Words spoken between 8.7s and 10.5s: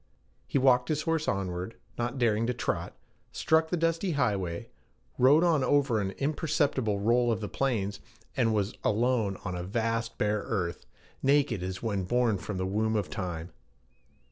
alone on a vast bare